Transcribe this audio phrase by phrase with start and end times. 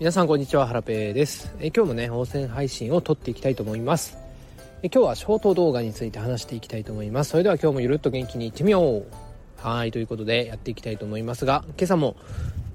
[0.00, 1.54] 皆さんこんにちは、ハラペーです。
[1.60, 4.16] え今日もね、応戦配信を撮っていきたいと思います。
[4.82, 7.32] え今日はショート動画について話していきたいと思います。
[7.32, 9.06] それでは今日もゆるっと元気にいってみよう
[9.56, 12.16] はい、ということでやっていきたいと思いますが、今朝も、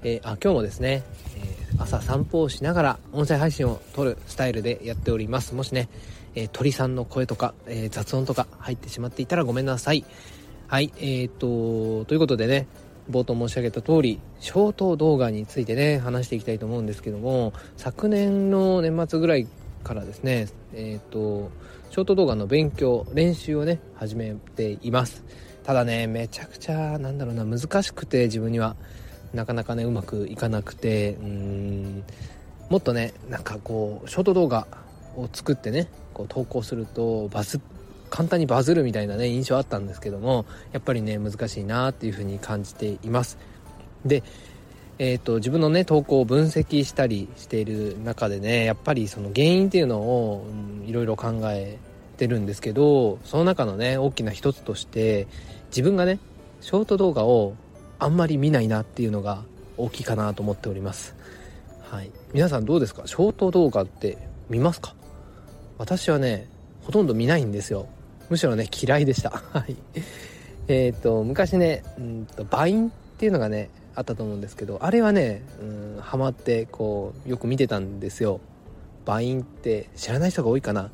[0.04, 1.02] え、あ、今日もですね、
[1.36, 5.52] えー、朝散歩をしながら音声配信を撮るスタイルでやっております。
[5.56, 5.88] もしね、
[6.36, 10.04] えー、鳥さんの声とか、え雑音とか入ってしまっていたらごめんなさい。
[10.68, 12.68] はい、えーと、ということでね、
[13.10, 19.46] 冒頭申し上げた通り、ショート動画についてね、話していきたいと思うんですけども、昨年の年末ぐらい
[19.84, 21.50] からですね、えっ、ー、と、
[21.90, 25.24] ショート動画の勉強、練習をね、始めています。
[25.64, 28.76] ただね、めちゃくちゃ、なんだろうな、難しくて自分には、
[29.32, 32.04] なかなかね、うまくいかなくて、うーん、
[32.70, 34.66] もっとね、なんかこう、ショート動画
[35.16, 37.60] を作ってね、こう投稿するとバズ
[38.10, 43.38] 簡単にバズるみたいなね印象あったんですけどもやっぱりね難しいなっていうふうに感じています。
[44.04, 44.22] で
[44.98, 50.46] えーと、自分のね投稿を分析したりしている中でねやっぱりその原因っていうのを
[50.86, 51.76] いろいろ考え
[52.16, 55.26] てるんですけどその中のね大きな一つとして
[55.68, 56.18] 自分がね
[56.62, 57.56] ショート動画を
[57.98, 59.42] あんまり見ないなっていうのが
[59.76, 61.14] 大きいかなと思っております。
[61.82, 62.10] はい。
[62.32, 63.02] 皆さんどうですか？
[63.04, 64.16] ショート動画って
[64.48, 64.94] 見ますか？
[65.76, 66.48] 私はね
[66.84, 67.86] ほとんど見ないんですよ。
[68.28, 69.30] むしろね嫌いでした。
[69.52, 69.76] はい。
[70.68, 78.40] えっ、と昔ねうんとバインっていうのがねあったと思うんですけどあれはねうんハマってこうよく見てたんですよ。
[79.04, 80.90] バインって知らない人が多いかな。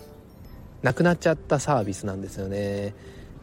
[0.83, 2.95] なくなっちゃったサービスなんですよね。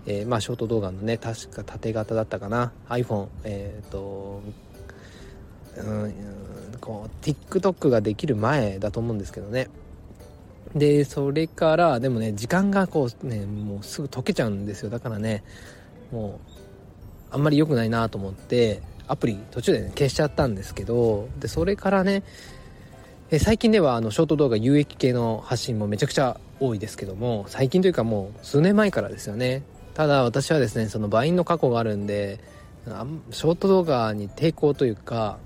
[0.06, 2.72] えー、まあショート動画のね確か縦型だったかな。
[2.90, 4.42] iPhone えっ、ー、と
[5.78, 6.14] うん
[6.80, 9.70] こう TikTok ができる前だと思うんですけどね。
[10.76, 14.90] でそれからでもね時間がこうねもうすぐ溶けちゃうんですよ。
[14.90, 15.44] だからね
[16.12, 16.40] も
[17.32, 22.24] うあんまり良くないなと思ってアプリ途中で、ね、消しちゃったんですけどでそれからね
[23.32, 29.64] え最近ではあのショート動画有益系の発信もめちゃくちゃ多いですけども最近というかもう数年前からですよね。
[29.94, 32.40] ただ私はですねそのバインの過去があるんで
[32.86, 35.38] ショート動画に抵抗というか、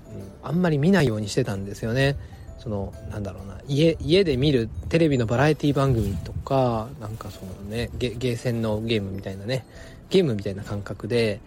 [0.42, 2.16] あんまり見ないようにしてたんですよね。
[2.64, 9.66] そのなんだろうな家家で見るテレビのバラエティ番組とかなんかそのねゲーセンのゲームみたいなね
[10.08, 11.40] ゲームみたいな感覚で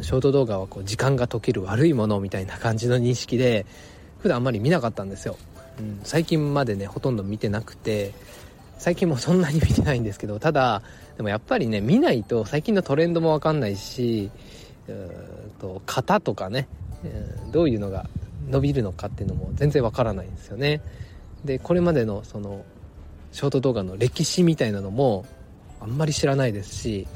[0.00, 3.66] ショート動画はこう時間が解ける悪いものみたいな感じの認識で
[4.20, 5.36] 普段あんまり見なかったんですよ、
[5.78, 8.14] うん、最近までねほとんど見てなくて
[8.78, 10.82] 最近もそんなに見てないんですけどただ
[11.18, 14.30] でもやっぱりね見ないと最近のトレンドもわかんないし
[14.88, 16.66] うと型とかね
[17.52, 18.06] どういうのが
[18.52, 20.82] 伸びるのかっていうのも全然わからないんですよね。
[21.44, 22.64] でこれまでのその
[23.32, 25.24] ショート動画の歴史みたいなのも
[25.80, 27.08] あんまり知らないですし、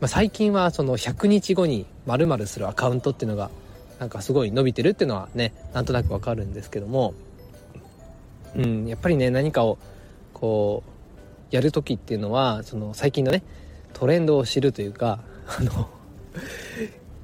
[0.00, 3.50] まあ、最近はその100日後に〇〇するアカウントっていうのが
[3.98, 7.14] なんかすごい伸びてるっていうのはねなんとなくわかるんですけども
[8.56, 9.78] うんやっぱりね何かを
[10.34, 13.44] こうやる時っていうのはその最近のね
[13.92, 15.88] トレンドを知るというかあの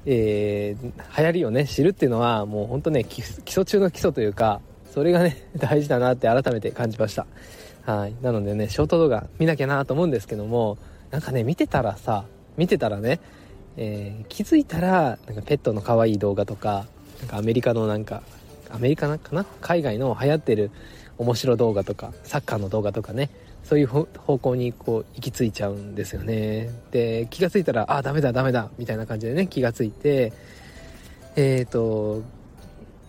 [0.05, 4.61] えー、流行りをね知るっていうのはもうほんとね基礎中の基礎というか
[4.91, 7.25] それがね 大事だなって改めて感じました。
[7.85, 8.15] はい。
[8.21, 10.77] なのでねショート動画見なきゃなと思うんですけども
[11.11, 12.25] なんかね見てたらさ
[12.57, 13.19] 見てたらね、
[13.77, 16.85] えー、気づいたらなんかペットの可愛い動画とか
[17.19, 18.21] なんかアメリカのなんか
[18.69, 19.45] アメリカかな？
[19.61, 20.71] 海外の流行ってる
[21.17, 23.29] 面白動画とかサッカーの動画とかね
[23.69, 24.07] そういう方
[24.39, 26.71] 向にこう行き着いちゃうんですよね。
[26.89, 30.33] で気が付いたらあダメだダメだみたいな感じでね気が付いて
[31.35, 32.23] えっ、ー、と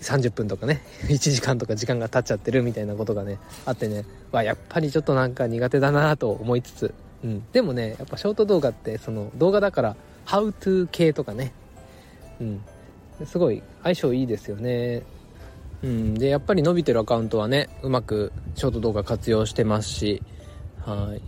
[0.02, 6.94] 30分とかね 1時間とか時間が経っちゃってるみたいなことがねあってねわやっぱりちょっとなんか苦手だなと思いつつ、
[7.24, 9.96] うん、でもねやっぱショート動画ってその動画だから
[10.28, 11.54] 「How to」系とかね
[12.38, 12.60] うん。
[13.24, 15.02] すごい相性いいですよね。
[15.82, 20.22] うん、でやっぱり伸びてるアカウントはねうまくショート動画活用してますし
[20.84, 21.22] はい、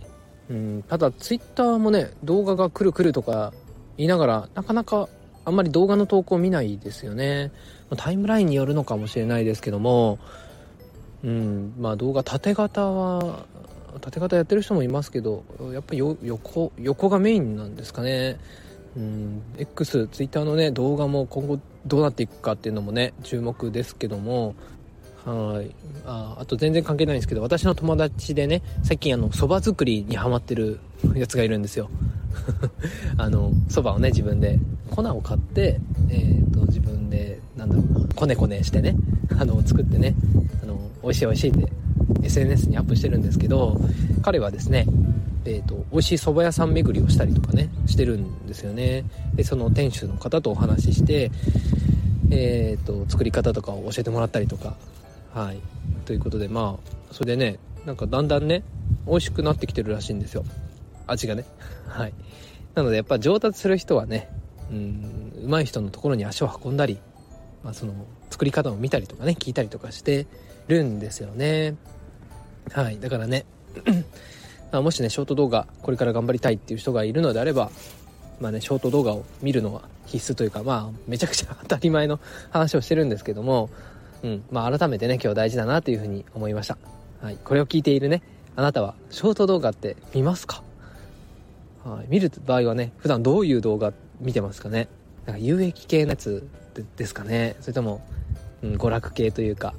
[0.49, 3.53] うん、ただツイッターもね動画が来る来るとか
[3.97, 5.07] 言いながらなかなか
[5.45, 7.51] あんまり動画の投稿見ないですよね。
[7.97, 10.17] タイムラインによるのかもしれないですけども
[11.23, 13.45] うんまあ動画縦型は
[14.01, 18.39] 縦型やってる人もいますけどやっぱり横横がメインなんですかね。
[18.95, 24.55] うん X、ツイッターのね動画も今後どうなっていくかっていうのもね注目ですけども
[25.25, 25.71] はい。
[26.05, 30.79] ああと全然関係ないんですけど私の友達でね最近あのそば作りにハマってる
[31.15, 31.89] やつがいるんですよ。
[33.17, 34.59] あのそばをね自分で
[34.89, 35.79] 粉を買って
[36.09, 38.95] えっ、と自分でなんだろうなこねこねしてね
[39.37, 40.15] あの作ってね
[40.61, 41.71] あの美味しい美味しいって
[42.23, 43.79] SNS にアップしてるんですけど
[44.21, 44.87] 彼はですね
[45.45, 49.03] えーと、美味しい蕎麦屋さん巡りをしたりとかねしてるんですよね。
[49.35, 51.31] でその店主の方とお話しして、
[52.31, 54.75] えーと、作り方とかを教えてもらったりとか
[55.33, 55.59] はい。
[56.05, 58.63] ということでまあそれでねなんかだんだんね
[59.07, 60.43] 美味しくなってきてるらしいんですよ。
[61.07, 61.45] 味がね。
[61.87, 62.13] はい。
[62.75, 64.29] なのでやっぱ上達する人はね
[64.71, 66.99] うん上手い人のところに足を運んだり、
[67.63, 67.93] まあ、その
[68.29, 70.27] 作り方を見たりとかね聞いたりとかして
[70.67, 71.75] るんですよね。
[72.71, 72.99] はい。
[72.99, 73.45] だからね
[74.71, 77.71] まあ、もしねショート動画これから頑張りたいっていう人がいるのであれば
[78.39, 82.19] まあねショート動画を見るのは必須というかまあめちゃくちゃ当たり前の
[82.51, 83.69] 話をしてるんですけども
[84.23, 84.43] うん。
[84.51, 86.77] まあ改めてね今日大事だなというふうに思いました。
[87.21, 87.37] はい。
[87.43, 88.21] これを聞いているね
[88.55, 90.63] あなたはショート動画って見ますか？
[91.83, 94.87] はい、見る場合はね普段どういう動画見てますかね？
[95.25, 96.47] なんか有益系のやつ
[96.95, 97.55] ですかね？
[97.61, 98.01] それとも、
[98.61, 99.73] うん、娯楽系というか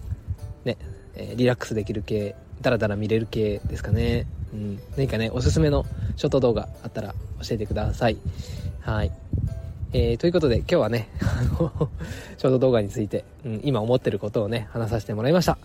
[0.64, 0.76] ね、
[1.14, 4.26] えー、リラックスできる系ダラダラ見れる系ですかね？
[4.52, 5.86] うん、何かねおすすめの
[6.16, 8.18] ショート動画あったら教えてください。
[8.80, 9.10] はい。
[9.96, 11.72] えー、ということで今日はねあの
[12.36, 15.56] ショート動画について、うん、今思ってることをね話させてもらいました、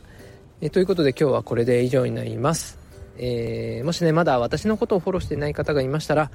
[0.62, 2.78] えー、ということで今日はこれで以上になります
[3.22, 6.32] えー、もしねまだ私のことをフォローしていない方がいましたら、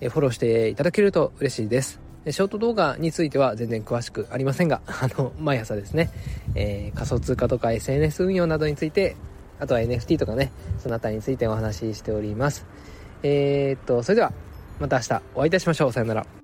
[0.00, 6.08] えフォローしていただけると嬉しいですショート動画については全然詳しくありませんが、 あの、毎朝ですね、
[6.54, 9.14] え、仮想通貨とか SNS 運用などについて
[9.58, 12.64] あとは NFT とかね、そのあたりについてお話ししております。
[13.22, 14.32] えー、っと、それでは、
[14.80, 15.92] また明日お会いいたしましょう。
[15.92, 16.41] さよなら。